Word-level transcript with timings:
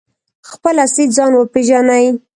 خپل 0.51 0.75
اصلي 0.85 1.05
ځان 1.17 1.31
وپیژني؟ 1.35 2.05